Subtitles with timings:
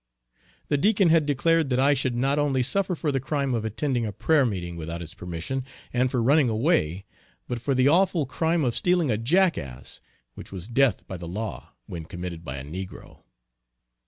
[0.69, 4.03] The Deacon had declared that I should not only suffer for the crime of attending
[4.07, 7.05] a prayer meeting without his permission, and for running away,
[7.47, 10.01] but for the awful crime of stealing a jackass,
[10.33, 13.21] which was death by the law when committed by a negro.